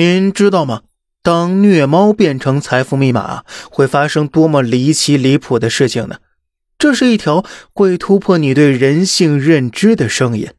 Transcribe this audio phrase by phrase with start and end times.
[0.00, 0.82] 您知道吗？
[1.24, 6.18] 当虐猫变成财富密码，会发生多么离奇离谱的事情呢？
[6.78, 10.50] 这是一条会突破你对人性认知的声音。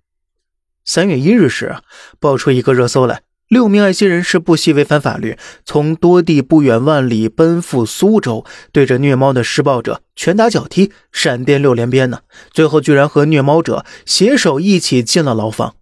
[0.84, 1.78] 三月一日时，
[2.20, 8.44] 爆出一个热搜来：六名爱心人士不惜违反法律，从多地不远万里奔赴苏州，
[8.74, 12.20] 对着虐猫的施暴者拳打脚踢、闪电六连鞭呢。
[12.52, 15.78] 最后居然和虐猫者携手一起进了牢房。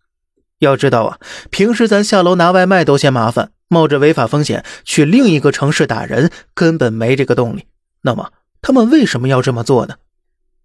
[0.59, 1.19] 要知道啊，
[1.51, 7.65] 平时咱下楼拿外卖都嫌麻烦，冒着违法风险去另一个城市打人，根本没这个动力。
[8.01, 9.95] 那么他们为什么要这么做呢？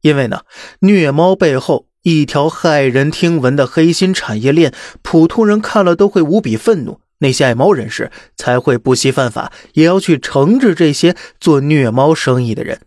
[0.01, 0.43] 因为呢，
[0.81, 7.01] 虐猫背后一条骇人听闻的黑心产业链，普通人看了都会无比愤怒。
[7.19, 12.81] 那些爱猫人士才会不惜犯法，也要去惩治这些做虐猫生意的人。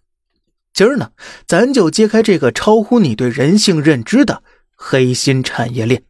[0.73, 1.12] 今儿呢，
[1.48, 4.44] 咱就揭开这个超乎你对人性认知的
[4.76, 6.03] 黑心产业链。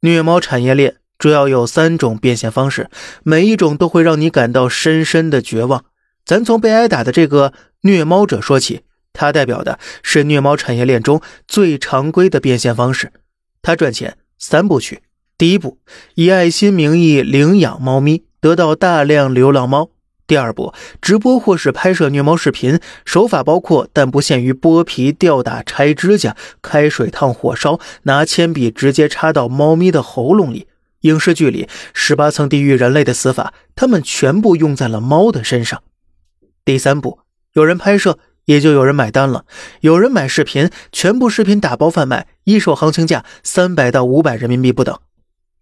[0.00, 2.90] 虐猫产业链主要有三种变现方式，
[3.22, 5.84] 每一种都会让你感到深深的绝望。
[6.24, 13.12] 咱从被挨打的这个虐猫者说起，他代表的是虐猫产业链中最常规的变现方式。
[13.62, 15.02] 他赚钱三部曲：
[15.38, 15.78] 第一步，
[16.14, 19.90] 以爱心名义领养猫咪，得到大量流浪猫。
[20.26, 30.66] 第二步，直播或是拍摄虐猫视频，手法包括但不限于剥皮、吊打、拆指甲、开水烫、火烧、拿铅笔直接插到猫咪的喉咙里。
[31.02, 35.82] 影视剧里十八层地狱人类的死法，他们全部用在了猫的身上。
[36.64, 37.20] 第三步，
[37.52, 39.44] 有人拍摄，也就有人买单了。
[39.82, 44.98] 有人买视频，全部视频打包贩卖，一手行情价三百到五百人民币不等，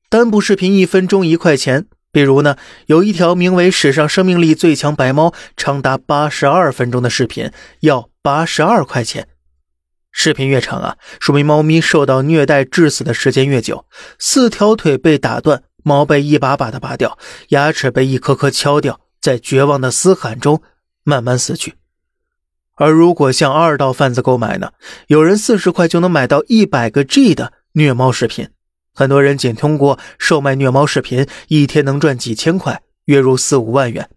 [0.09, 1.85] 单部视频一分钟一块钱。
[2.15, 9.27] 比如呢，有一条名为“史上生命力最强白猫”长达八十二分钟的视频，要八十二块钱。
[10.12, 13.85] 视频越长啊，说明猫咪受到虐待致死的时间越久。
[14.17, 20.62] 四条腿被打断，毛被一把把的拔掉，牙齿被一颗颗敲掉，在绝望的嘶喊中
[21.03, 21.75] 慢慢死去。
[22.77, 24.70] 而如果向二道贩子购买呢，
[25.08, 28.51] 有人四十块就能买到一百个 G 的虐猫视频。
[28.94, 34.08] 很多人仅通过售卖虐猫视频，一天能赚几千块，月入四五万元。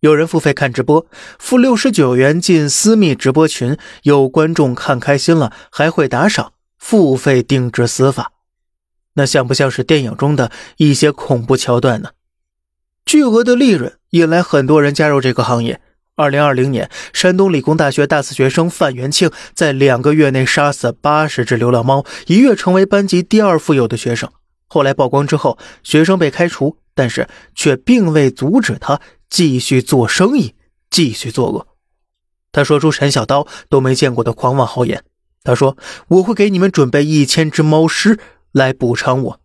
[0.00, 1.06] 有人付费看直播，
[1.38, 8.32] 付六十九元进私密直播群，有观众看开心了还会打赏，付费定制死法。
[9.14, 12.10] 那像不像是电影中的一些恐怖桥段呢？
[13.04, 15.80] 巨额的利润引来很多人加入这个行业。
[16.18, 24.32] 二零二零年，山东理工大学大四学生范元庆在两个月内杀死八十只流浪猫，一跃成为班级第二富有的学生。
[24.66, 30.54] 后来曝光之后，学生被开除，但是却并未阻止他继续做生意，
[30.88, 31.66] 继续作恶。
[32.50, 35.04] 他说出陈小刀都没见过的狂妄豪言。
[35.44, 35.76] 他说
[36.08, 38.18] ：“我会给你们准备一千只猫尸
[38.52, 39.40] 来补偿我。”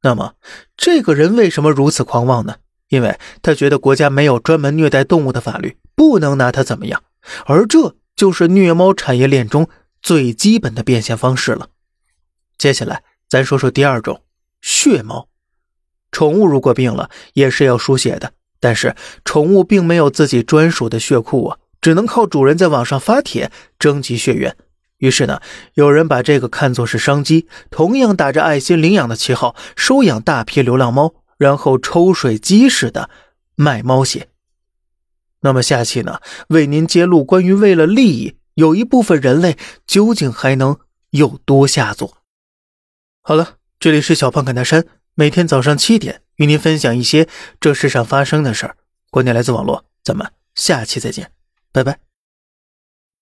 [0.00, 0.32] 那么，
[0.74, 2.56] 这个人为什么如此狂妄呢？
[2.88, 5.76] 因为他觉得国家没有专门虐待动物的法律。
[5.94, 7.02] 不能拿它怎么样，
[7.46, 9.68] 而这就是虐猫产业链中
[10.02, 11.68] 最基本的变现方式了。
[12.58, 14.22] 接下来，咱说说第二种
[14.60, 15.28] 血猫。
[16.10, 18.94] 宠物如果病了，也是要输血的，但是
[19.24, 24.56] 宠物并没有自己专属的血库啊，只能靠主人在网上发帖征集血源。
[24.98, 25.40] 于是呢，
[25.74, 33.10] 有人把这个看作是商机，同样打着爱心领养的旗号，收养大批流浪猫，然后抽水机似的
[33.56, 34.28] 卖猫血。
[35.42, 40.78] 那么下期呢，为您揭露关于为了利益，有一部分人类究竟还能
[41.10, 42.18] 有多下作？
[43.22, 47.28] 好了，这里是小胖侃大山，每天早上七点与您分享一些
[47.60, 48.76] 这世上发生的事儿。
[49.10, 51.32] 观点来自网络，咱们下期再见，
[51.70, 52.11] 拜拜。